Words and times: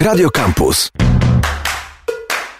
Radio 0.00 0.30
Campus 0.30 0.90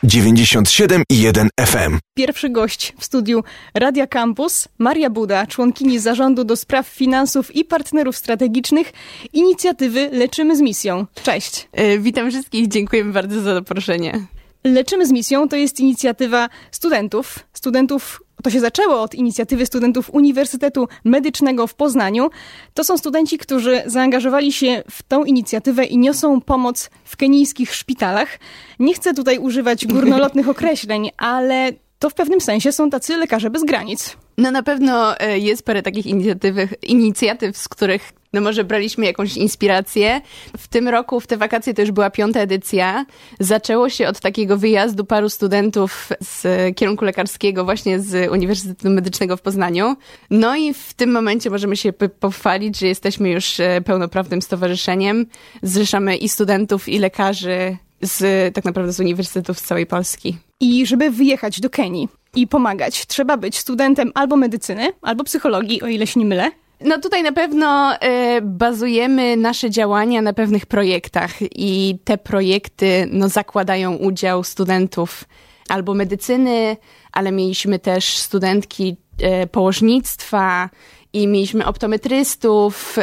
97,1 0.04 1.48
FM. 1.60 1.98
Pierwszy 2.14 2.50
gość 2.50 2.92
w 2.98 3.04
studiu 3.04 3.44
Radia 3.74 4.06
Campus, 4.06 4.68
Maria 4.78 5.10
Buda, 5.10 5.46
członkini 5.46 5.98
zarządu 5.98 6.44
do 6.44 6.56
spraw 6.56 6.86
finansów 6.86 7.56
i 7.56 7.64
partnerów 7.64 8.16
strategicznych 8.16 8.92
inicjatywy 9.32 10.10
Leczymy 10.12 10.56
z 10.56 10.60
Misją. 10.60 11.06
Cześć. 11.22 11.68
E, 11.72 11.98
witam 11.98 12.30
wszystkich, 12.30 12.68
dziękujemy 12.68 13.12
bardzo 13.12 13.40
za 13.40 13.54
zaproszenie. 13.54 14.26
Leczymy 14.64 15.06
z 15.06 15.12
Misją 15.12 15.48
to 15.48 15.56
jest 15.56 15.80
inicjatywa 15.80 16.48
studentów, 16.70 17.38
studentów 17.52 18.22
to 18.44 18.50
się 18.50 18.60
zaczęło 18.60 19.00
od 19.00 19.14
inicjatywy 19.14 19.66
studentów 19.66 20.10
Uniwersytetu 20.14 20.88
Medycznego 21.04 21.66
w 21.66 21.74
Poznaniu. 21.74 22.30
To 22.74 22.84
są 22.84 22.98
studenci, 22.98 23.38
którzy 23.38 23.82
zaangażowali 23.86 24.52
się 24.52 24.82
w 24.90 25.02
tą 25.02 25.24
inicjatywę 25.24 25.84
i 25.84 25.98
niosą 25.98 26.40
pomoc 26.40 26.90
w 27.04 27.16
kenijskich 27.16 27.74
szpitalach. 27.74 28.38
Nie 28.78 28.94
chcę 28.94 29.14
tutaj 29.14 29.38
używać 29.38 29.86
górnolotnych 29.94 30.48
określeń, 30.48 31.10
ale 31.16 31.72
to 31.98 32.10
w 32.10 32.14
pewnym 32.14 32.40
sensie 32.40 32.72
są 32.72 32.90
tacy 32.90 33.16
lekarze 33.16 33.50
bez 33.50 33.64
granic. 33.64 34.16
No 34.38 34.50
na 34.50 34.62
pewno 34.62 35.18
e, 35.18 35.38
jest 35.38 35.62
parę 35.62 35.82
takich 35.82 36.06
inicjatyw, 36.06 36.54
inicjatyw, 36.82 37.56
z 37.56 37.68
których 37.68 38.12
no 38.34 38.40
może 38.40 38.64
braliśmy 38.64 39.06
jakąś 39.06 39.36
inspirację. 39.36 40.20
W 40.56 40.68
tym 40.68 40.88
roku, 40.88 41.20
w 41.20 41.26
te 41.26 41.36
wakacje 41.36 41.74
to 41.74 41.82
już 41.82 41.90
była 41.90 42.10
piąta 42.10 42.40
edycja. 42.40 43.06
Zaczęło 43.40 43.88
się 43.88 44.08
od 44.08 44.20
takiego 44.20 44.56
wyjazdu 44.56 45.04
paru 45.04 45.28
studentów 45.28 46.08
z 46.20 46.76
kierunku 46.76 47.04
lekarskiego 47.04 47.64
właśnie 47.64 48.00
z 48.00 48.30
Uniwersytetu 48.32 48.90
Medycznego 48.90 49.36
w 49.36 49.42
Poznaniu. 49.42 49.96
No 50.30 50.56
i 50.56 50.74
w 50.74 50.94
tym 50.94 51.12
momencie 51.12 51.50
możemy 51.50 51.76
się 51.76 51.92
pochwalić, 52.20 52.78
że 52.78 52.86
jesteśmy 52.86 53.30
już 53.30 53.60
e, 53.60 53.80
pełnoprawnym 53.80 54.42
stowarzyszeniem. 54.42 55.26
Zrzeszamy 55.62 56.16
i 56.16 56.28
studentów, 56.28 56.88
i 56.88 56.98
lekarzy 56.98 57.76
z, 58.02 58.54
tak 58.54 58.64
naprawdę 58.64 58.92
z 58.92 59.00
uniwersytetów 59.00 59.58
z 59.58 59.62
całej 59.62 59.86
Polski. 59.86 60.36
I 60.60 60.86
żeby 60.86 61.10
wyjechać 61.10 61.60
do 61.60 61.70
Kenii 61.70 62.08
i 62.34 62.46
pomagać, 62.46 63.06
trzeba 63.06 63.36
być 63.36 63.58
studentem 63.58 64.12
albo 64.14 64.36
medycyny, 64.36 64.92
albo 65.02 65.24
psychologii, 65.24 65.82
o 65.82 65.86
ile 65.86 66.06
się 66.06 66.20
nie 66.20 66.26
mylę. 66.26 66.50
No 66.80 66.98
tutaj 66.98 67.22
na 67.22 67.32
pewno 67.32 67.94
y, 67.94 67.98
bazujemy 68.42 69.36
nasze 69.36 69.70
działania 69.70 70.22
na 70.22 70.32
pewnych 70.32 70.66
projektach 70.66 71.30
i 71.56 71.98
te 72.04 72.18
projekty 72.18 73.08
no, 73.10 73.28
zakładają 73.28 73.96
udział 73.96 74.44
studentów 74.44 75.24
albo 75.68 75.94
medycyny, 75.94 76.76
ale 77.12 77.32
mieliśmy 77.32 77.78
też 77.78 78.16
studentki 78.16 78.96
y, 79.42 79.46
położnictwa 79.46 80.70
i 81.12 81.26
mieliśmy 81.26 81.66
optometrystów. 81.66 82.98
Y, 82.98 83.02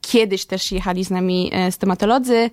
kiedyś 0.00 0.44
też 0.44 0.72
jechali 0.72 1.04
z 1.04 1.10
nami 1.10 1.52
stomatolodzy. 1.70 2.50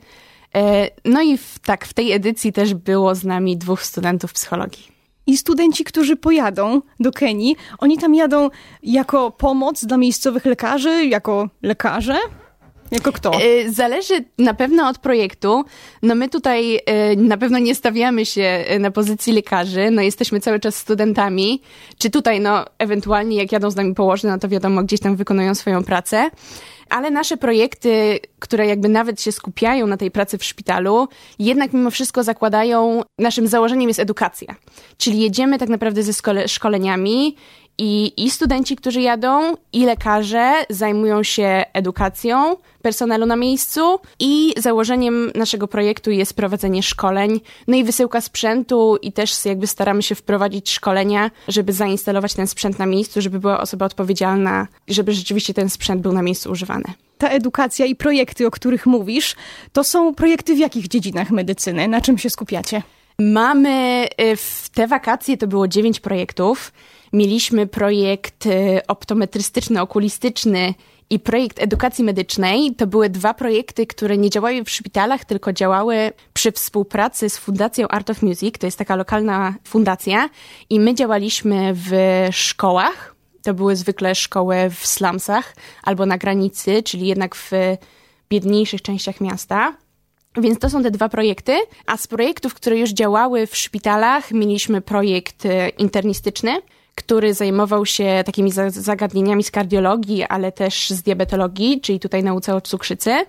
No 1.06 1.22
i 1.22 1.38
w, 1.38 1.60
tak, 1.60 1.86
w 1.86 1.94
tej 1.94 2.12
edycji 2.12 2.54
też 2.54 2.74
było 2.74 3.16
z 3.16 3.24
nami 3.24 3.58
dwóch 3.58 3.84
studentów 3.84 4.34
psychologii. 4.34 4.97
I 5.28 5.38
studenci, 5.38 5.84
którzy 5.84 6.16
pojadą 6.16 6.82
do 7.00 7.12
Kenii, 7.12 7.56
oni 7.80 7.98
tam 7.98 8.16
jadą 8.16 8.50
jako 8.84 9.32
pomoc 9.32 9.86
dla 9.86 9.98
miejscowych 9.98 10.46
lekarzy, 10.46 11.06
jako 11.06 11.50
lekarze? 11.62 12.18
Jako 12.92 13.12
kto? 13.12 13.32
E, 13.34 13.72
zależy 13.72 14.14
na 14.38 14.54
pewno 14.54 14.88
od 14.88 14.98
projektu. 14.98 15.66
No 16.04 16.16
my 16.16 16.30
tutaj 16.30 16.80
e, 16.86 17.16
na 17.16 17.38
pewno 17.38 17.60
nie 17.60 17.76
stawiamy 17.76 18.26
się 18.26 18.42
e, 18.42 18.80
na 18.80 18.92
pozycji 18.92 19.34
lekarzy, 19.34 19.92
no 19.92 20.02
jesteśmy 20.02 20.40
cały 20.40 20.60
czas 20.60 20.76
studentami. 20.76 21.62
Czy 21.98 22.10
tutaj, 22.10 22.40
no 22.40 22.66
ewentualnie 22.80 23.38
jak 23.38 23.52
jadą 23.52 23.72
z 23.72 23.76
nami 23.76 23.94
położne, 23.94 24.30
no 24.30 24.40
to 24.40 24.50
wiadomo, 24.50 24.84
gdzieś 24.84 25.00
tam 25.00 25.16
wykonują 25.16 25.56
swoją 25.56 25.84
pracę 25.84 26.30
ale 26.90 27.12
nasze 27.12 27.38
projekty, 27.38 28.20
które 28.40 28.68
jakby 28.68 28.90
nawet 28.90 29.22
się 29.22 29.32
skupiają 29.32 29.88
na 29.88 29.98
tej 29.98 30.12
pracy 30.12 30.38
w 30.38 30.44
szpitalu, 30.44 31.08
jednak 31.40 31.74
mimo 31.74 31.92
wszystko 31.92 32.24
zakładają, 32.24 33.02
naszym 33.20 33.48
założeniem 33.48 33.88
jest 33.88 34.00
edukacja. 34.00 34.56
Czyli 34.98 35.20
jedziemy 35.20 35.58
tak 35.58 35.70
naprawdę 35.70 36.04
ze 36.04 36.14
szkole, 36.14 36.48
szkoleniami 36.48 37.36
i, 37.78 38.14
I 38.26 38.32
studenci, 38.32 38.76
którzy 38.76 39.02
jadą, 39.02 39.56
i 39.74 39.86
lekarze 39.86 40.54
zajmują 40.70 41.24
się 41.24 41.64
edukacją 41.74 42.56
personelu 42.82 43.26
na 43.26 43.36
miejscu 43.36 44.00
i 44.20 44.54
założeniem 44.58 45.32
naszego 45.36 45.68
projektu 45.68 46.12
jest 46.12 46.34
prowadzenie 46.34 46.84
szkoleń, 46.84 47.42
no 47.68 47.78
i 47.78 47.84
wysyłka 47.84 48.22
sprzętu 48.22 48.98
i 49.02 49.12
też 49.12 49.46
jakby 49.46 49.68
staramy 49.68 50.04
się 50.04 50.16
wprowadzić 50.16 50.72
szkolenia, 50.72 51.32
żeby 51.48 51.74
zainstalować 51.74 52.34
ten 52.34 52.48
sprzęt 52.48 52.80
na 52.80 52.86
miejscu, 52.86 53.22
żeby 53.22 53.40
była 53.40 53.60
osoba 53.60 53.86
odpowiedzialna, 53.86 54.68
żeby 54.88 55.14
rzeczywiście 55.14 55.54
ten 55.54 55.70
sprzęt 55.70 56.02
był 56.02 56.14
na 56.14 56.22
miejscu 56.22 56.52
używany. 56.52 56.86
Ta 57.18 57.30
edukacja 57.30 57.86
i 57.86 57.96
projekty, 57.96 58.48
o 58.48 58.52
których 58.52 58.86
mówisz, 58.86 59.36
to 59.74 59.84
są 59.84 60.16
projekty 60.16 60.56
w 60.56 60.60
jakich 60.60 60.88
dziedzinach 60.88 61.32
medycyny? 61.32 61.88
Na 61.88 62.02
czym 62.02 62.18
się 62.18 62.30
skupiacie? 62.30 62.82
Mamy 63.20 64.08
y, 64.22 64.36
w 64.36 64.70
te 64.74 64.88
wakacje 64.88 65.38
to 65.38 65.48
było 65.48 65.68
dziewięć 65.68 66.00
projektów. 66.00 66.72
Mieliśmy 67.14 67.68
projekt 67.68 68.46
y, 68.46 68.82
optometrystyczny, 68.88 69.82
okulistyczny 69.82 70.74
i 71.10 71.20
projekt 71.20 71.62
edukacji 71.62 72.04
medycznej. 72.04 72.76
To 72.76 72.88
były 72.88 73.10
dwa 73.10 73.34
projekty, 73.34 73.88
które 73.88 74.18
nie 74.18 74.30
działały 74.30 74.64
w 74.64 74.70
szpitalach, 74.70 75.26
tylko 75.26 75.54
działały 75.54 76.12
przy 76.34 76.52
współpracy 76.52 77.30
z 77.30 77.38
Fundacją 77.38 77.88
Art 77.88 78.10
of 78.10 78.22
Music. 78.22 78.56
To 78.60 78.68
jest 78.68 78.78
taka 78.78 78.96
lokalna 78.96 79.56
fundacja 79.64 80.30
i 80.70 80.80
my 80.80 80.96
działaliśmy 80.96 81.74
w 81.74 81.92
szkołach. 82.32 83.16
To 83.44 83.54
były 83.54 83.76
zwykle 83.76 84.16
szkoły 84.16 84.56
w 84.70 84.88
slumsach 84.88 85.56
albo 85.84 86.06
na 86.06 86.18
granicy, 86.18 86.84
czyli 86.84 87.08
jednak 87.08 87.36
w 87.36 87.52
biedniejszych 88.30 88.82
częściach 88.82 89.22
miasta. 89.22 89.74
Więc 90.38 90.60
to 90.60 90.70
są 90.70 90.84
te 90.84 90.92
dwa 90.92 91.10
projekty, 91.10 91.54
a 91.86 91.98
z 91.98 92.08
projektów, 92.08 92.54
które 92.54 92.78
już 92.78 92.90
działały 92.90 93.48
w 93.48 93.58
szpitalach, 93.58 94.32
mieliśmy 94.32 94.82
projekt 94.82 95.46
y, 95.46 95.70
internistyczny, 95.78 96.62
który 96.96 97.34
zajmował 97.34 97.86
się 97.86 98.24
takimi 98.26 98.52
zagadnieniami 98.70 99.44
z 99.44 99.52
kardiologii, 99.52 100.24
ale 100.24 100.52
też 100.52 100.90
z 100.90 101.02
diabetologii, 101.02 101.82
czyli 101.82 102.00
tutaj 102.00 102.24
nauce 102.24 102.56
o 102.56 102.62
cukrzycy. 102.62 103.26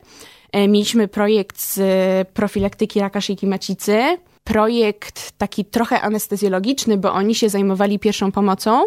E, 0.53 0.69
mieliśmy 0.69 1.09
projekt 1.09 1.61
z 1.61 1.79
profilaktyki 2.29 3.01
raka 3.01 3.21
szyjki 3.21 3.47
macicy, 3.47 4.19
projekt 4.45 5.33
taki 5.39 5.65
trochę 5.65 6.01
anestezjologiczny, 6.01 6.97
bo 6.97 7.13
oni 7.13 7.35
się 7.35 7.49
zajmowali 7.49 7.99
pierwszą 7.99 8.33
pomocą, 8.33 8.83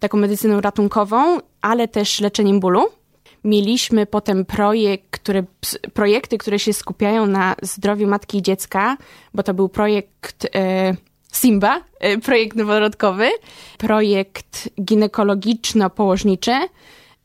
taką 0.00 0.18
medycyną 0.18 0.60
ratunkową, 0.60 1.38
ale 1.62 1.88
też 1.88 2.20
leczeniem 2.20 2.60
bólu. 2.60 2.86
Mieliśmy 3.44 4.06
potem 4.06 4.44
projekt, 4.44 5.10
który, 5.10 5.44
projekty, 5.94 6.38
które 6.38 6.58
się 6.58 6.72
skupiają 6.72 7.26
na 7.26 7.56
zdrowiu 7.62 8.06
matki 8.06 8.38
i 8.38 8.42
dziecka, 8.42 8.96
bo 9.34 9.42
to 9.42 9.54
był 9.54 9.68
projekt 9.68 10.48
e, 10.54 10.94
Simba, 11.34 11.80
y, 12.04 12.18
projekt 12.18 12.56
noworodkowy, 12.56 13.28
projekt 13.78 14.68
ginekologiczno-położniczy, 14.80 16.52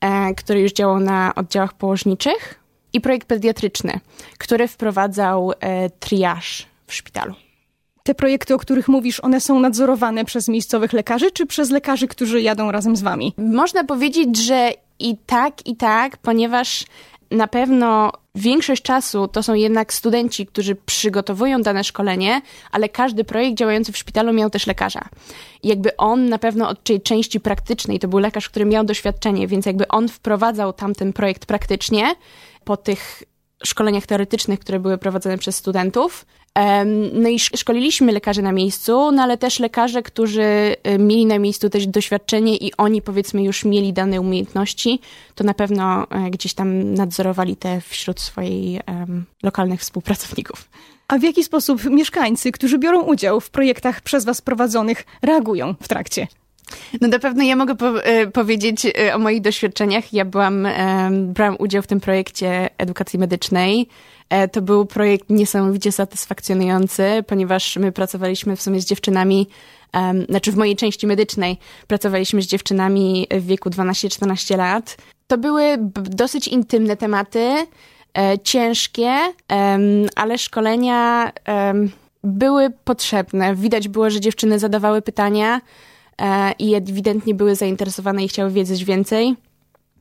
e, 0.02 0.35
który 0.35 0.62
już 0.62 0.72
działał 0.72 1.00
na 1.00 1.35
oddziałach 1.35 1.74
położniczych 1.74 2.59
i 2.94 3.01
projekt 3.01 3.28
pediatryczny, 3.28 4.00
który 4.38 4.68
wprowadzał 4.68 5.51
e, 5.59 5.90
triaż 5.90 6.66
w 6.88 6.94
szpitalu. 6.94 7.34
Te 8.03 8.16
projekty, 8.16 8.53
o 8.53 8.57
których 8.57 8.88
mówisz, 8.88 9.19
one 9.19 9.41
są 9.41 9.59
nadzorowane 9.59 10.25
przez 10.25 10.47
miejscowych 10.47 10.94
lekarzy, 10.94 11.31
czy 11.31 11.46
przez 11.46 11.69
lekarzy, 11.69 12.07
którzy 12.07 12.41
jadą 12.41 12.72
razem 12.72 12.96
z 12.96 13.01
wami? 13.01 13.34
Można 13.38 13.84
powiedzieć, 13.84 14.38
że 14.38 14.72
i 15.00 15.18
tak, 15.26 15.68
i 15.68 15.76
tak, 15.76 16.18
ponieważ 16.18 16.86
na 17.32 17.48
pewno 17.48 18.12
większość 18.36 18.82
czasu 18.82 19.28
to 19.28 19.44
są 19.44 19.54
jednak 19.54 19.94
studenci, 19.94 20.46
którzy 20.46 20.76
przygotowują 20.76 21.62
dane 21.62 21.84
szkolenie, 21.84 22.42
ale 22.72 22.90
każdy 22.90 23.24
projekt 23.24 23.58
działający 23.58 23.92
w 23.92 23.98
szpitalu 23.98 24.34
miał 24.34 24.50
też 24.50 24.68
lekarza. 24.68 25.02
I 25.64 25.68
jakby 25.68 25.98
on 25.98 26.30
na 26.30 26.38
pewno 26.38 26.70
od 26.70 26.84
tej 26.84 27.02
części 27.02 27.40
praktycznej, 27.40 28.00
to 28.00 28.08
był 28.08 28.20
lekarz, 28.20 28.50
który 28.50 28.66
miał 28.66 28.84
doświadczenie, 28.84 29.48
więc 29.48 29.66
jakby 29.66 29.88
on 29.88 30.08
wprowadzał 30.08 30.74
tamten 30.74 31.14
projekt 31.14 31.46
praktycznie 31.46 32.16
po 32.64 32.78
tych 32.78 33.24
szkoleniach 33.64 34.06
teoretycznych, 34.06 34.59
które 34.59 34.80
były 34.80 34.97
prowadzone 34.97 35.38
przez 35.38 35.56
studentów. 35.56 36.25
No 37.13 37.30
i 37.30 37.39
szkoliliśmy 37.39 38.12
lekarzy 38.12 38.42
na 38.42 38.51
miejscu, 38.51 39.12
no 39.12 39.24
ale 39.24 39.38
też 39.38 39.60
lekarze, 39.60 40.04
którzy 40.04 40.42
y, 40.88 41.00
mieli 41.00 41.25
na 41.25 41.39
miejscu 41.39 41.69
też 41.69 41.88
doświadczenie 41.88 42.57
i 42.57 42.72
oni 42.78 43.01
powiedzmy 43.01 43.44
już 43.44 43.66
mieli 43.66 43.94
dane 43.94 44.22
umiejętności, 44.22 45.00
to 45.36 45.44
na 45.44 45.54
pewno 45.54 46.07
e, 46.10 46.30
gdzieś 46.30 46.54
tam 46.54 46.94
nadzorowali 46.94 47.56
te 47.56 47.81
wśród 47.81 48.19
swoich 48.19 48.81
um, 48.88 49.25
lokalnych 49.44 49.81
współpracowników. 49.81 50.69
A 51.07 51.18
w 51.18 51.24
jaki 51.24 51.44
sposób 51.44 51.84
mieszkańcy, 51.84 52.51
którzy 52.51 52.80
biorą 52.80 53.01
udział 53.01 53.42
w 53.42 53.50
projektach 53.50 54.01
przez 54.01 54.25
Was 54.25 54.42
prowadzonych, 54.42 55.06
reagują 55.22 55.75
w 55.81 55.88
trakcie? 55.88 56.28
No 57.01 57.07
na 57.07 57.19
pewno 57.19 57.44
ja 57.44 57.56
mogę 57.56 57.75
po 57.75 58.04
e, 58.04 58.27
powiedzieć 58.27 58.86
e, 58.86 59.16
o 59.16 59.19
moich 59.19 59.42
doświadczeniach. 59.42 60.13
Ja 60.13 60.25
byłam, 60.25 60.68
brałam 61.21 61.56
udział 61.60 61.81
w 61.81 61.88
tym 61.88 62.00
projekcie 62.00 62.69
edukacji 62.77 63.19
medycznej. 63.19 63.88
E, 64.30 64.48
to 64.48 64.62
był 64.62 64.86
projekt 64.86 65.30
niesamowicie 65.30 65.92
satysfakcjonujący, 65.92 67.24
ponieważ 67.27 67.77
my 67.77 67.92
pracowaliśmy 67.92 68.56
w 68.56 68.62
sumie 68.62 68.81
z 68.81 68.86
dziewczynami, 68.86 69.48
um, 69.94 70.25
znaczy 70.25 70.51
w 70.51 70.57
mojej 70.57 70.75
części 70.75 71.07
medycznej 71.07 71.57
pracowaliśmy 71.88 72.42
z 72.42 72.48
dziewczynami 72.48 73.27
w 73.31 73.45
wieku 73.45 73.69
12-14 73.69 74.57
lat. 74.57 74.98
To 75.27 75.38
były 75.38 75.77
dosyć 75.94 76.48
intymne 76.48 76.98
tematy, 76.98 77.68
e, 78.18 78.39
ciężkie, 78.44 79.18
ale 80.15 80.38
szkolenia 80.38 81.31
były 82.24 82.69
potrzebne. 82.83 83.56
Widać 83.56 83.88
było, 83.88 84.10
że 84.10 84.19
dziewczyny 84.19 84.60
zadawały 84.60 85.01
pytania 85.01 85.56
e, 85.56 85.62
i 86.60 86.75
ewidentnie 86.75 87.33
były 87.33 87.56
zainteresowane 87.56 88.24
i 88.24 88.27
chciały 88.27 88.51
wiedzieć 88.51 88.86
więcej. 88.86 89.36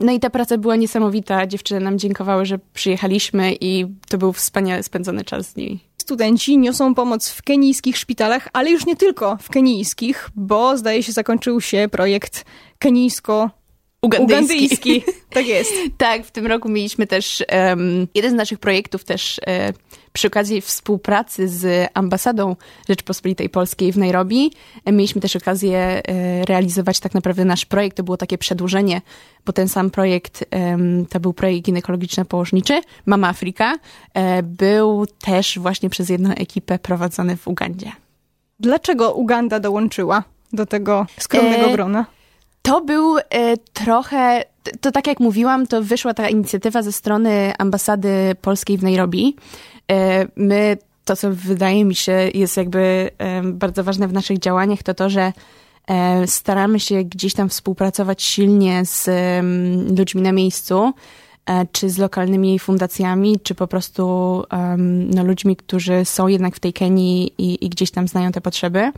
No 0.01 0.13
i 0.13 0.21
ta 0.21 0.31
praca 0.31 0.59
była 0.59 0.77
niesamowita. 0.77 1.47
Dziewczyny 1.47 1.81
nam 1.81 1.99
dziękowały, 1.99 2.47
że 2.47 2.59
przyjechaliśmy 2.75 3.55
i 3.61 3.87
to 4.09 4.19
był 4.19 4.33
wspaniale 4.33 4.83
spędzony 4.83 5.25
czas 5.25 5.49
z 5.49 5.57
nimi. 5.57 5.81
Studenci 5.99 6.59
niosą 6.59 6.95
pomoc 6.95 7.29
w 7.29 7.43
kenijskich 7.43 7.97
szpitalach, 7.97 8.49
ale 8.53 8.71
już 8.71 8.87
nie 8.87 8.97
tylko 8.97 9.37
w 9.41 9.49
kenijskich, 9.49 10.31
bo 10.37 10.77
zdaje 10.77 11.03
się 11.03 11.13
zakończył 11.13 11.61
się 11.61 11.89
projekt 11.91 12.45
kenijsko 12.79 13.51
Ugandyjski. 14.03 14.55
Ugandyjski. 14.55 15.03
Tak 15.31 15.47
jest. 15.47 15.73
tak, 15.99 16.25
w 16.25 16.31
tym 16.31 16.47
roku 16.47 16.69
mieliśmy 16.69 17.07
też 17.07 17.45
um, 17.53 18.07
jeden 18.15 18.31
z 18.31 18.35
naszych 18.35 18.59
projektów 18.59 19.05
też 19.05 19.41
e, 19.47 19.73
przy 20.13 20.27
okazji 20.27 20.61
współpracy 20.61 21.49
z 21.49 21.91
ambasadą 21.95 22.57
Rzeczpospolitej 22.89 23.49
Polskiej 23.49 23.93
w 23.93 23.99
Nairobi. 23.99 24.53
E, 24.85 24.93
mieliśmy 24.93 25.21
też 25.21 25.37
okazję 25.37 25.79
e, 25.79 26.45
realizować 26.45 27.01
tak 27.01 27.15
naprawdę 27.15 27.45
nasz 27.45 27.65
projekt. 27.65 27.97
To 27.97 28.03
było 28.03 28.17
takie 28.17 28.39
przedłużenie, 28.39 29.01
bo 29.47 29.53
ten 29.53 29.69
sam 29.69 29.91
projekt 29.91 30.45
to 31.11 31.21
był 31.21 31.33
projekt 31.33 31.67
ginekologiczno-położniczy 31.67 32.81
Mama 33.07 33.29
Afrika. 33.29 33.79
E, 34.15 34.43
był 34.43 35.07
też 35.07 35.59
właśnie 35.59 35.91
przez 35.91 36.09
jedną 36.09 36.31
ekipę 36.31 36.79
prowadzony 36.79 37.37
w 37.37 37.49
Ugandzie. 37.49 37.93
Dlaczego 38.61 39.13
Uganda 39.13 39.61
dołączyła 39.61 40.23
do 40.53 40.67
tego 40.67 41.07
skromnego 41.19 41.67
e, 41.67 41.73
grona? 41.73 42.07
To 42.69 42.81
był 42.81 43.19
e, 43.19 43.23
trochę, 43.57 44.45
to 44.81 44.93
tak 44.93 45.07
jak 45.07 45.21
mówiłam, 45.21 45.67
to 45.67 45.83
wyszła 45.83 46.15
ta 46.15 46.29
inicjatywa 46.29 46.83
ze 46.83 46.93
strony 46.93 47.53
ambasady 47.59 48.35
polskiej 48.41 48.79
w 48.79 48.83
Nairobi. 48.83 49.37
E, 49.91 50.27
my, 50.37 50.79
to 51.05 51.17
co 51.17 51.31
wydaje 51.31 51.85
mi 51.85 51.95
się 51.95 52.13
jest 52.35 52.57
jakby 52.57 53.11
e, 53.19 53.43
bardzo 53.43 53.85
ważne 53.85 54.09
w 54.09 54.13
naszych 54.13 54.39
działaniach, 54.39 54.83
to 54.83 54.95
to, 54.95 55.11
że 55.11 55.33
staramy 56.27 56.81
się 56.81 57.05
gdzieś 57.05 57.35
tam 57.35 57.49
współpracować 57.49 58.23
silnie 58.23 58.85
z 58.85 59.11
ludźmi 59.99 60.23
na 60.23 60.33
miejscu, 60.33 60.93
czy 61.73 61.91
z 61.91 61.99
lokalnymi 61.99 62.59
fundacjami, 62.59 63.41
czy 63.43 63.55
po 63.55 63.67
prostu 63.67 64.05
no, 65.15 65.25
ludźmi, 65.25 65.57
którzy 65.57 66.05
są 66.05 66.29
jednak 66.29 66.57
w 66.57 66.61
tej 66.61 66.73
Kenii 66.73 67.33
i, 67.39 67.67
i, 67.67 67.69
gdzieś 67.69 67.91
tam 67.91 68.09
znają 68.09 68.33
te 68.33 68.41
potrzeby. 68.41 68.93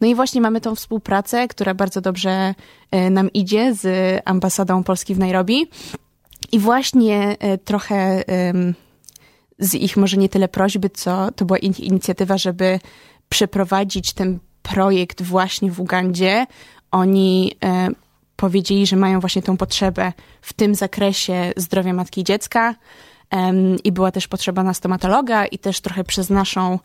No 0.00 0.06
i 0.06 0.14
właśnie 0.14 0.40
mamy 0.40 0.60
tą 0.60 0.74
współpracę, 0.74 1.48
która 1.48 1.74
bardzo 1.74 2.00
dobrze 2.00 2.54
e, 2.90 3.10
nam 3.10 3.32
idzie 3.32 3.74
z 3.74 3.86
ambasadą 4.24 4.82
Polski 4.82 5.14
w 5.14 5.18
Nairobi. 5.18 5.66
I 6.52 6.58
właśnie 6.58 7.36
e, 7.38 7.58
trochę 7.58 8.22
z 9.58 9.74
ich 9.74 9.96
może 9.96 10.16
nie 10.16 10.28
tyle 10.28 10.48
prośby, 10.48 10.90
co 10.90 11.30
to 11.36 11.44
była 11.44 11.58
inicjatywa, 11.58 12.38
żeby 12.38 12.80
przeprowadzić 13.28 14.12
ten 14.12 14.38
projekt 14.62 15.22
właśnie 15.22 15.70
w 15.70 15.80
Ugandzie. 15.80 16.46
Oni 16.90 17.52
powiedzieli, 18.36 18.86
że 18.86 18.96
mają 18.96 19.20
właśnie 19.20 19.42
tą 19.42 19.56
potrzebę 19.56 20.12
w 20.40 20.52
tym 20.52 20.74
zakresie 20.74 21.52
zdrowia 21.56 21.92
matki 21.92 22.20
i 22.20 22.24
dziecka. 22.24 22.74
I 23.84 23.92
była 23.92 24.12
też 24.12 24.28
potrzeba 24.28 24.62
na 24.62 24.74
stomatologa 24.74 25.46
i 25.46 25.58
też 25.58 25.80
trochę 25.80 26.04
przez 26.04 26.30
naszą, 26.30 26.78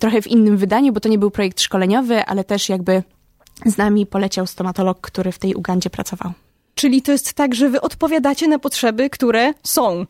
trochę 0.00 0.22
w 0.22 0.26
innym 0.26 0.56
wydaniu, 0.56 0.92
bo 0.92 1.00
to 1.00 1.08
nie 1.08 1.18
był 1.18 1.30
projekt 1.30 1.60
szkoleniowy, 1.60 2.24
ale 2.24 2.44
też 2.44 2.68
jakby 2.68 3.02
z 3.66 3.76
nami 3.76 4.06
poleciał 4.06 4.46
stomatolog, 4.46 5.00
który 5.00 5.32
w 5.32 5.38
tej 5.38 5.54
Ugandzie 5.54 5.90
pracował. 5.90 6.32
Czyli 6.74 7.02
to 7.02 7.12
jest 7.12 7.32
tak, 7.32 7.54
że 7.54 7.68
wy 7.68 7.80
odpowiadacie 7.80 8.48
na 8.48 8.58
potrzeby, 8.58 9.10
które 9.10 9.52
są. 9.62 10.06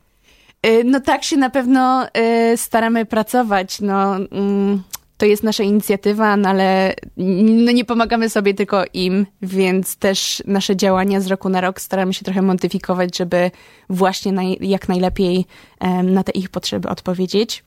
Y, 0.67 0.85
no 0.85 1.01
tak 1.01 1.25
się 1.25 1.37
na 1.37 1.51
pewno 1.51 2.06
y, 2.53 2.56
staramy 2.56 3.06
pracować. 3.06 3.81
No, 3.81 4.17
mm, 4.17 4.83
to 5.20 5.26
jest 5.26 5.43
nasza 5.43 5.62
inicjatywa, 5.62 6.37
no 6.37 6.49
ale 6.49 6.94
no 7.17 7.72
nie 7.72 7.84
pomagamy 7.84 8.31
sobie 8.31 8.55
tylko 8.55 8.84
im, 8.93 9.26
więc 9.43 9.96
też 9.96 10.43
nasze 10.46 10.76
działania 10.76 11.20
z 11.20 11.26
roku 11.26 11.49
na 11.49 11.61
rok 11.61 11.81
staramy 11.81 12.14
się 12.14 12.25
trochę 12.25 12.43
modyfikować, 12.43 13.17
żeby 13.17 13.50
właśnie 13.90 14.32
naj, 14.32 14.58
jak 14.61 14.88
najlepiej 14.88 15.46
um, 15.81 16.12
na 16.12 16.25
te 16.25 16.32
ich 16.32 16.49
potrzeby 16.49 16.88
odpowiedzieć. 16.88 17.64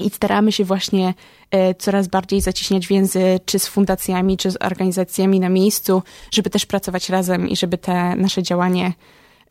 I 0.00 0.10
staramy 0.10 0.52
się 0.52 0.64
właśnie 0.64 1.14
e, 1.50 1.74
coraz 1.74 2.08
bardziej 2.08 2.40
zacieśniać 2.40 2.86
więzy, 2.86 3.40
czy 3.44 3.58
z 3.58 3.66
fundacjami, 3.66 4.36
czy 4.36 4.50
z 4.50 4.56
organizacjami 4.60 5.40
na 5.40 5.48
miejscu, 5.48 6.02
żeby 6.30 6.50
też 6.50 6.66
pracować 6.66 7.08
razem 7.08 7.48
i 7.48 7.56
żeby 7.56 7.78
te 7.78 8.16
nasze 8.16 8.42
działanie 8.42 8.92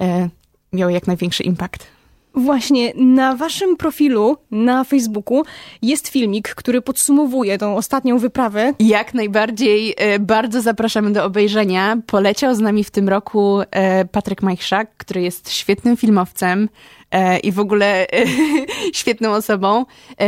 e, 0.02 0.30
miały 0.74 0.94
jak 0.94 1.08
największy 1.08 1.44
impact. 1.44 1.88
Właśnie 2.36 2.94
na 2.96 3.36
waszym 3.36 3.78
profilu 3.78 4.38
na 4.52 4.84
Facebooku 4.84 5.44
jest 5.82 6.08
filmik, 6.08 6.56
który 6.56 6.82
podsumowuje 6.82 7.58
tą 7.58 7.76
ostatnią 7.76 8.18
wyprawę. 8.18 8.74
Jak 8.80 9.14
najbardziej, 9.14 9.94
e, 9.98 10.20
bardzo 10.20 10.62
zapraszamy 10.62 11.12
do 11.12 11.26
obejrzenia. 11.26 11.98
Poleciał 12.08 12.56
z 12.56 12.60
nami 12.60 12.84
w 12.84 12.92
tym 12.92 13.10
roku 13.10 13.60
e, 13.72 14.06
Patryk 14.06 14.42
Majchrzak, 14.42 14.98
który 14.98 15.22
jest 15.22 15.52
świetnym 15.52 15.98
filmowcem 15.98 16.70
e, 17.12 17.40
i 17.40 17.52
w 17.52 17.60
ogóle 17.60 18.08
świetną 18.94 19.32
osobą. 19.32 19.86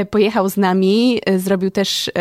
Pojechał 0.09 0.49
z 0.49 0.57
nami, 0.57 1.21
zrobił 1.37 1.71
też 1.71 2.11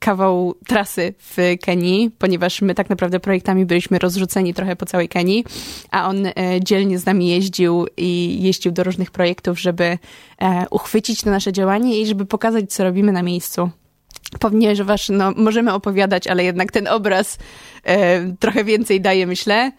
kawał 0.00 0.54
trasy 0.66 1.14
w 1.18 1.36
Kenii, 1.62 2.10
ponieważ 2.18 2.62
my 2.62 2.74
tak 2.74 2.90
naprawdę 2.90 3.20
projektami 3.20 3.66
byliśmy 3.66 3.98
rozrzuceni 3.98 4.54
trochę 4.54 4.76
po 4.76 4.86
całej 4.86 5.08
Kenii, 5.08 5.44
a 5.90 6.08
on 6.08 6.26
e, 6.26 6.32
dzielnie 6.60 6.98
z 6.98 7.06
nami 7.06 7.28
jeździł 7.28 7.86
i 7.96 8.38
jeździł 8.42 8.72
do 8.72 8.84
różnych 8.84 9.10
projektów, 9.10 9.60
żeby 9.60 9.84
e, 9.84 10.66
uchwycić 10.70 11.22
to 11.22 11.30
nasze 11.30 11.52
działanie 11.52 12.00
i 12.00 12.06
żeby 12.06 12.26
pokazać, 12.26 12.72
co 12.72 12.84
robimy 12.84 13.12
na 13.12 13.22
miejscu. 13.22 13.70
Ponieważ 14.40 15.08
no, 15.08 15.32
możemy 15.36 15.72
opowiadać, 15.72 16.26
ale 16.26 16.44
jednak 16.44 16.72
ten 16.72 16.88
obraz 16.88 17.38
e, 17.84 18.20
trochę 18.36 18.64
więcej 18.64 19.00
daje, 19.00 19.26
myślę. 19.26 19.72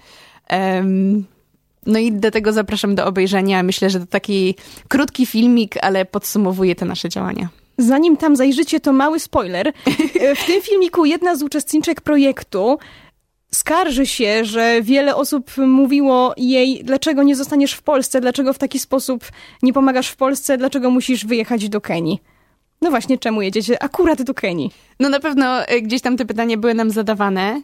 No 1.86 2.00
i 2.00 2.12
do 2.12 2.32
tego 2.32 2.54
zapraszam 2.54 2.96
do 2.96 3.06
obejrzenia. 3.06 3.64
Myślę, 3.64 3.90
że 3.90 4.00
to 4.00 4.06
taki 4.06 4.56
krótki 4.88 5.26
filmik, 5.26 5.76
ale 5.82 6.06
podsumowuje 6.06 6.76
te 6.76 6.86
nasze 6.86 7.10
działania. 7.10 7.50
Zanim 7.82 8.18
tam 8.18 8.36
zajrzycie, 8.36 8.80
to 8.80 8.94
mały 8.94 9.20
spoiler. 9.20 9.74
W 10.42 10.46
tym 10.46 10.62
filmiku 10.62 11.06
jedna 11.06 11.36
z 11.36 11.44
uczestniczek 11.44 12.02
projektu 12.02 12.78
skarży 13.54 14.06
się, 14.06 14.46
że 14.46 14.82
wiele 14.82 15.16
osób 15.16 15.58
mówiło 15.58 16.34
jej, 16.38 16.84
dlaczego 16.84 17.24
nie 17.24 17.36
zostaniesz 17.36 17.74
w 17.74 17.82
Polsce, 17.82 18.22
dlaczego 18.22 18.54
w 18.54 18.58
taki 18.58 18.80
sposób 18.80 19.24
nie 19.64 19.74
pomagasz 19.74 20.10
w 20.10 20.16
Polsce, 20.16 20.58
dlaczego 20.58 20.90
musisz 20.90 21.26
wyjechać 21.26 21.70
do 21.70 21.82
Kenii. 21.82 22.22
No 22.82 22.90
właśnie, 22.90 23.18
czemu 23.18 23.42
jedziecie 23.42 23.84
akurat 23.84 24.22
do 24.22 24.34
Kenii? 24.34 24.72
No 25.00 25.10
na 25.10 25.20
pewno 25.20 25.66
e, 25.66 25.82
gdzieś 25.82 26.02
tam 26.02 26.18
te 26.18 26.26
pytania 26.26 26.58
były 26.58 26.74
nam 26.74 26.92
zadawane. 26.92 27.62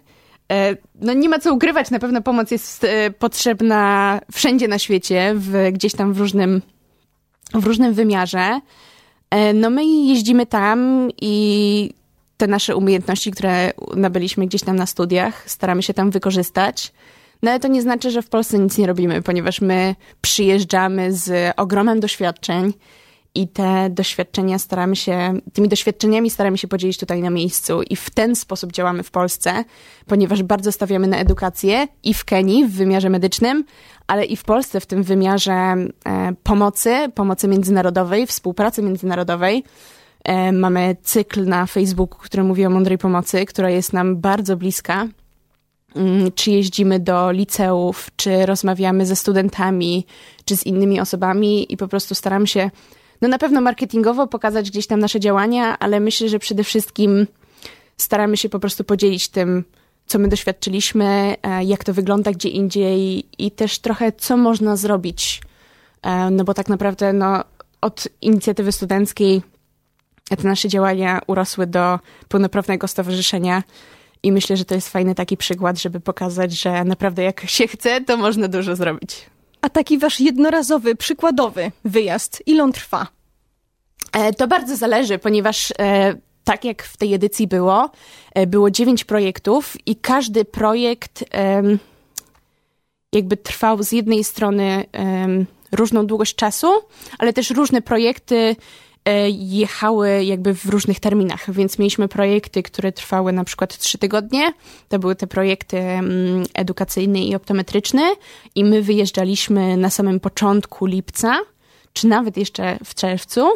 E, 0.52 0.76
no 0.96 1.14
nie 1.14 1.30
ma 1.30 1.40
co 1.40 1.54
ukrywać, 1.54 1.92
na 1.92 2.00
pewno 2.00 2.22
pomoc 2.22 2.52
jest 2.52 2.84
e, 2.84 3.12
potrzebna 3.12 4.22
wszędzie 4.32 4.68
na 4.68 4.80
świecie, 4.80 5.34
w, 5.36 5.72
gdzieś 5.72 5.94
tam 5.94 6.14
w 6.14 6.20
różnym, 6.20 6.62
w 7.54 7.66
różnym 7.66 7.94
wymiarze. 7.94 8.60
E, 9.30 9.54
no 9.54 9.70
my 9.70 9.86
jeździmy 9.86 10.46
tam 10.46 11.10
i 11.22 11.90
te 12.38 12.48
nasze 12.48 12.76
umiejętności, 12.76 13.32
które 13.32 13.72
nabyliśmy 13.96 14.48
gdzieś 14.48 14.62
tam 14.62 14.76
na 14.76 14.86
studiach, 14.86 15.50
staramy 15.50 15.84
się 15.84 15.94
tam 15.94 16.12
wykorzystać. 16.12 16.94
No 17.44 17.52
ale 17.52 17.60
to 17.60 17.68
nie 17.68 17.82
znaczy, 17.82 18.12
że 18.12 18.22
w 18.22 18.30
Polsce 18.30 18.60
nic 18.60 18.78
nie 18.78 18.88
robimy, 18.88 19.22
ponieważ 19.22 19.62
my 19.62 19.96
przyjeżdżamy 20.22 21.14
z 21.14 21.54
ogromem 21.58 22.00
doświadczeń 22.00 22.74
i 23.36 23.48
te 23.48 23.90
doświadczenia 23.90 24.60
staramy 24.60 24.96
się, 24.96 25.40
tymi 25.54 25.68
doświadczeniami 25.68 26.30
staramy 26.30 26.58
się 26.58 26.68
podzielić 26.68 26.98
tutaj 26.98 27.22
na 27.22 27.30
miejscu 27.30 27.82
i 27.82 27.96
w 27.96 28.10
ten 28.10 28.36
sposób 28.36 28.72
działamy 28.72 29.04
w 29.04 29.12
Polsce, 29.12 29.64
ponieważ 30.08 30.44
bardzo 30.44 30.72
stawiamy 30.72 31.08
na 31.08 31.18
edukację 31.18 31.88
i 32.04 32.14
w 32.14 32.26
Kenii 32.26 32.66
w 32.66 32.72
wymiarze 32.72 33.10
medycznym, 33.10 33.64
ale 34.08 34.26
i 34.26 34.36
w 34.36 34.44
Polsce 34.44 34.80
w 34.80 34.86
tym 34.86 35.04
wymiarze 35.04 35.52
e, 35.54 35.88
pomocy, 36.44 37.12
pomocy 37.16 37.48
międzynarodowej, 37.48 38.28
współpracy 38.28 38.82
międzynarodowej. 38.82 39.64
E, 40.24 40.52
mamy 40.52 40.96
cykl 41.04 41.46
na 41.46 41.66
Facebooku, 41.66 42.20
który 42.20 42.44
mówi 42.44 42.66
o 42.66 42.70
mądrej 42.70 42.98
pomocy, 42.98 43.46
która 43.46 43.70
jest 43.70 43.94
nam 43.94 44.18
bardzo 44.18 44.58
bliska. 44.58 45.08
Mm, 45.96 46.32
czy 46.32 46.52
jeździmy 46.52 47.00
do 47.00 47.32
liceów, 47.32 48.10
czy 48.16 48.46
rozmawiamy 48.46 49.06
ze 49.06 49.16
studentami, 49.16 50.06
czy 50.46 50.58
z 50.58 50.66
innymi 50.66 51.00
osobami 51.00 51.74
i 51.74 51.78
po 51.78 51.88
prostu 51.88 52.16
staramy 52.16 52.48
się, 52.48 52.72
no 53.22 53.28
na 53.28 53.38
pewno 53.38 53.62
marketingowo 53.62 54.28
pokazać 54.28 54.72
gdzieś 54.72 54.88
tam 54.88 55.00
nasze 55.00 55.20
działania, 55.20 55.80
ale 55.80 56.00
myślę, 56.00 56.30
że 56.30 56.40
przede 56.40 56.64
wszystkim 56.64 57.28
staramy 57.98 58.38
się 58.38 58.50
po 58.50 58.60
prostu 58.60 58.84
podzielić 58.84 59.28
tym, 59.28 59.64
co 60.08 60.20
my 60.20 60.28
doświadczyliśmy, 60.28 61.36
e, 61.44 61.64
jak 61.64 61.84
to 61.84 61.94
wygląda 61.94 62.32
gdzie 62.32 62.50
indziej 62.50 63.26
i 63.38 63.52
też 63.52 63.80
trochę 63.80 64.12
co 64.12 64.38
można 64.38 64.76
zrobić. 64.76 65.42
E, 66.02 66.30
no 66.30 66.44
bo 66.44 66.54
tak 66.54 66.70
naprawdę 66.70 67.14
no, 67.14 67.44
od 67.82 68.08
inicjatywy 68.22 68.72
studenckiej 68.72 69.42
te 70.30 70.48
nasze 70.48 70.68
działania 70.68 71.22
urosły 71.28 71.68
do 71.68 72.00
pełnoprawnego 72.28 72.88
stowarzyszenia 72.88 73.64
i 74.24 74.32
myślę, 74.32 74.58
że 74.58 74.66
to 74.66 74.76
jest 74.76 74.90
fajny 74.90 75.16
taki 75.16 75.38
przykład, 75.38 75.82
żeby 75.82 76.00
pokazać, 76.00 76.52
że 76.52 76.84
naprawdę 76.84 77.24
jak 77.24 77.50
się 77.50 77.68
chce, 77.68 78.02
to 78.02 78.18
można 78.18 78.48
dużo 78.48 78.76
zrobić. 78.76 79.26
A 79.62 79.70
taki 79.70 79.98
wasz 79.98 80.20
jednorazowy, 80.20 80.96
przykładowy 80.96 81.72
wyjazd, 81.86 82.44
ile 82.46 82.64
on 82.64 82.72
trwa? 82.72 83.08
E, 84.14 84.34
to 84.34 84.48
bardzo 84.48 84.76
zależy, 84.76 85.20
ponieważ 85.20 85.74
e, 85.80 86.16
tak 86.48 86.66
jak 86.66 86.84
w 86.84 86.98
tej 86.98 87.14
edycji 87.14 87.48
było, 87.48 87.90
e, 88.34 88.48
było 88.48 88.72
dziewięć 88.72 89.04
projektów 89.04 89.78
i 89.86 89.96
każdy 89.96 90.46
projekt 90.46 91.26
jakby 93.14 93.38
trwał 93.38 93.84
z 93.84 93.92
jednej 93.92 94.24
strony 94.24 94.84
różną 95.72 96.08
długość 96.08 96.36
czasu, 96.36 96.68
ale 97.20 97.34
też 97.34 97.50
różne 97.50 97.82
projekty 97.82 98.56
jechały 99.30 100.24
jakby 100.24 100.54
w 100.54 100.66
różnych 100.66 101.00
terminach, 101.00 101.52
więc 101.52 101.80
mieliśmy 101.80 102.08
projekty, 102.08 102.64
które 102.64 102.92
trwały 102.92 103.34
na 103.34 103.44
przykład 103.44 103.78
trzy 103.78 103.98
tygodnie. 103.98 104.54
To 104.90 105.00
były 105.00 105.16
te 105.16 105.28
projekty 105.28 105.84
edukacyjny 106.54 107.20
i 107.20 107.36
optometryczny 107.36 108.02
i 108.56 108.64
my 108.64 108.82
wyjeżdżaliśmy 108.82 109.78
na 109.78 109.90
samym 109.90 110.20
początku 110.20 110.86
lipca, 110.86 111.40
czy 111.94 112.08
nawet 112.08 112.38
jeszcze 112.38 112.78
w 112.86 112.96
czerwcu 112.96 113.48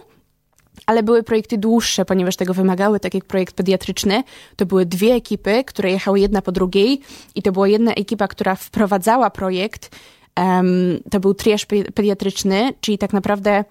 ale 0.86 1.04
były 1.04 1.24
projekty 1.24 1.58
dłuższe, 1.58 2.06
ponieważ 2.06 2.36
tego 2.36 2.54
wymagały, 2.54 3.00
tak 3.00 3.14
jak 3.14 3.26
projekt 3.26 3.56
pediatryczny. 3.56 4.24
To 4.56 4.66
były 4.66 4.86
dwie 4.86 5.14
ekipy, 5.14 5.64
które 5.64 5.92
jechały 5.92 6.20
jedna 6.20 6.42
po 6.42 6.52
drugiej 6.52 7.02
i 7.36 7.42
to 7.42 7.52
była 7.52 7.68
jedna 7.68 7.94
ekipa, 7.94 8.28
która 8.28 8.56
wprowadzała 8.56 9.30
projekt. 9.30 9.96
Um, 10.38 11.00
to 11.12 11.20
był 11.20 11.34
triaż 11.34 11.66
pediatryczny, 11.96 12.74
czyli 12.82 12.98
tak 12.98 13.14
naprawdę 13.14 13.64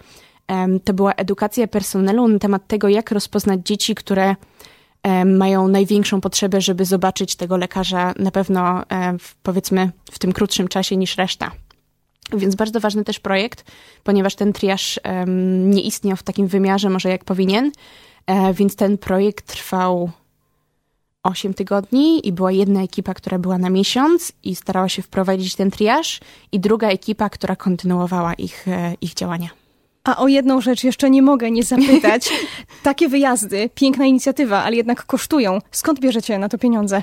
um, 0.49 0.81
to 0.81 0.95
była 0.95 1.13
edukacja 1.13 1.67
personelu 1.67 2.29
na 2.29 2.39
temat 2.39 2.67
tego, 2.67 2.89
jak 2.89 3.11
rozpoznać 3.11 3.61
dzieci, 3.65 3.95
które 3.95 4.37
um, 5.05 5.37
mają 5.37 5.69
największą 5.69 6.21
potrzebę, 6.21 6.61
żeby 6.61 6.85
zobaczyć 6.85 7.37
tego 7.37 7.57
lekarza 7.57 8.15
na 8.19 8.31
pewno 8.31 8.83
powiedzmy 9.43 9.91
w 10.11 10.19
tym 10.19 10.33
krótszym 10.33 10.69
czasie 10.69 10.97
niż 10.97 11.17
reszta. 11.17 11.51
Więc 12.39 12.55
bardzo 12.55 12.81
ważny 12.81 13.05
też 13.05 13.21
projekt, 13.21 13.65
ponieważ 14.05 14.35
ten 14.35 14.53
triaż 14.53 15.01
um, 15.05 15.71
nie 15.71 15.83
istniał 15.83 16.17
w 16.17 16.23
takim 16.23 16.47
wymiarze 16.47 16.91
może 16.91 17.09
jak 17.09 17.25
powinien, 17.25 17.73
e, 18.27 18.55
więc 18.55 18.77
ten 18.77 18.99
projekt 18.99 19.47
trwał 19.47 20.11
8 21.23 21.55
tygodni 21.55 22.29
i 22.29 22.33
była 22.33 22.53
jedna 22.53 22.83
ekipa, 22.83 23.15
która 23.15 23.39
była 23.39 23.59
na 23.59 23.71
miesiąc 23.71 24.33
i 24.43 24.57
starała 24.57 24.89
się 24.89 25.03
wprowadzić 25.03 25.57
ten 25.57 25.71
triaż 25.71 26.21
i 26.53 26.61
druga 26.61 26.89
ekipa, 26.89 27.31
która 27.31 27.57
kontynuowała 27.57 28.35
ich, 28.35 28.69
e, 28.69 28.95
ich 29.01 29.15
działania. 29.15 29.49
A 30.05 30.17
o 30.17 30.29
jedną 30.29 30.61
rzecz 30.61 30.85
jeszcze 30.85 31.11
nie 31.11 31.23
mogę 31.23 31.51
nie 31.51 31.63
zapytać. 31.63 32.31
Takie 32.83 33.09
wyjazdy, 33.09 33.71
piękna 33.75 34.07
inicjatywa, 34.07 34.65
ale 34.65 34.77
jednak 34.77 35.07
kosztują. 35.07 35.59
Skąd 35.71 36.01
bierzecie 36.01 36.39
na 36.39 36.49
to 36.49 36.59
pieniądze? 36.59 37.03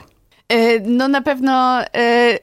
E, 0.49 0.79
no 0.79 1.07
na 1.07 1.21
pewno 1.21 1.81
e, 1.81 2.39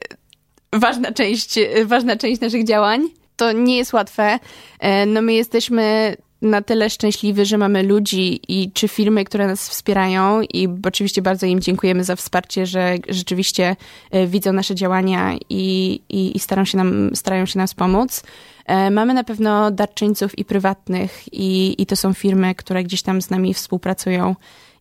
ważna 0.79 1.11
część, 1.11 1.59
ważna 1.85 2.15
część 2.15 2.41
naszych 2.41 2.67
działań. 2.67 3.09
To 3.35 3.51
nie 3.51 3.77
jest 3.77 3.93
łatwe. 3.93 4.39
E, 4.79 5.05
no 5.05 5.21
my 5.21 5.33
jesteśmy 5.33 6.15
na 6.41 6.61
tyle 6.61 6.89
szczęśliwi, 6.89 7.45
że 7.45 7.57
mamy 7.57 7.83
ludzi 7.83 8.39
i 8.47 8.71
czy 8.71 8.87
firmy, 8.87 9.23
które 9.23 9.47
nas 9.47 9.69
wspierają 9.69 10.41
i 10.41 10.67
oczywiście 10.87 11.21
bardzo 11.21 11.45
im 11.45 11.59
dziękujemy 11.59 12.03
za 12.03 12.15
wsparcie, 12.15 12.65
że 12.65 12.95
rzeczywiście 13.09 13.75
e, 14.11 14.27
widzą 14.27 14.53
nasze 14.53 14.75
działania 14.75 15.33
i, 15.49 16.01
i, 16.09 16.37
i 16.37 16.39
starają, 16.39 16.65
się 16.65 16.77
nam, 16.77 17.15
starają 17.15 17.45
się 17.45 17.59
nas 17.59 17.73
pomóc. 17.73 18.23
E, 18.65 18.91
mamy 18.91 19.13
na 19.13 19.23
pewno 19.23 19.71
darczyńców 19.71 20.37
i 20.37 20.45
prywatnych 20.45 21.23
i, 21.33 21.75
i 21.77 21.85
to 21.85 21.95
są 21.95 22.13
firmy, 22.13 22.55
które 22.55 22.83
gdzieś 22.83 23.01
tam 23.01 23.21
z 23.21 23.29
nami 23.29 23.53
współpracują 23.53 24.35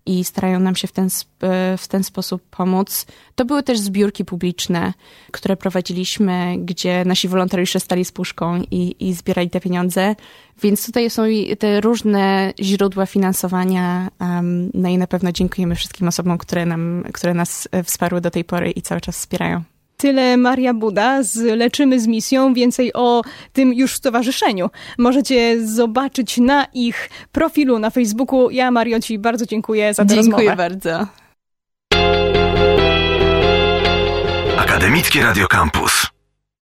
i 0.07 0.25
starają 0.25 0.61
nam 0.61 0.77
się 0.77 0.89
w 0.89 0.93
ten, 0.93 1.09
e, 1.43 1.77
w 1.79 1.89
ten 1.89 2.05
sposób 2.05 2.43
pomóc. 2.51 3.07
To 3.35 3.45
były 3.45 3.63
też 3.63 3.79
zbiórki 3.79 4.25
publiczne, 4.25 4.93
które 5.33 5.57
prowadziliśmy, 5.57 6.57
gdzie 6.59 7.05
nasi 7.05 7.29
wolontariusze 7.29 7.81
stali 7.81 8.05
z 8.05 8.13
puszką 8.13 8.63
i, 8.71 9.09
i 9.09 9.15
zbierali 9.15 9.51
te 9.51 9.61
pieniądze. 9.61 10.17
Więc 10.63 10.87
tutaj 10.87 11.11
są 11.11 11.23
te 11.59 11.81
różne 11.81 12.53
źródła 12.61 13.07
finansowania. 13.07 14.09
No 14.75 14.89
i 14.89 14.99
na 14.99 15.07
pewno 15.07 15.33
dziękujemy 15.33 15.75
wszystkim 15.75 16.09
osobom, 16.09 16.39
które, 16.39 16.67
nam, 16.67 17.05
które 17.13 17.35
nas 17.35 17.69
e, 17.73 17.83
wsparły 17.83 18.21
do 18.21 18.31
tej 18.31 18.45
pory 18.45 18.71
i 18.71 18.83
cały 18.83 19.01
czas 19.01 19.19
wspierają. 19.19 19.74
Tyle 20.05 20.37
Maria 20.37 20.75
Buda 20.75 21.23
z 21.23 21.59
Leczymy 21.59 22.01
z 22.01 22.07
Misją. 22.07 22.55
Więcej 22.55 22.93
o 22.93 23.23
tym 23.53 23.75
już 23.75 23.95
stowarzyszeniu 23.95 24.71
możecie 24.99 25.67
zobaczyć 25.67 26.39
na 26.39 26.67
ich 26.75 27.11
profilu 27.33 27.79
na 27.79 27.91
Facebooku. 27.91 28.51
Ja, 28.51 28.71
Mario, 28.71 29.01
Ci 29.01 29.19
bardzo 29.19 29.47
dziękuję 29.47 29.95
za 29.95 30.05
tę 30.05 30.15
Dziękuję 30.15 30.51
rozmowę. 30.51 30.57
bardzo. 30.57 31.07
Akademickie 34.59 35.23
Radio 35.23 35.49
Campus. 35.49 36.14